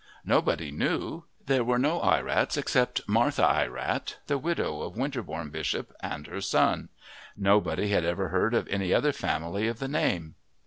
[0.25, 6.25] Nobody knew there were no Ierats except Martha Ierat, the widow, of Winterbourne Bishop and
[6.25, 6.89] her son
[7.37, 10.33] nobody had ever heard of any other family of the name.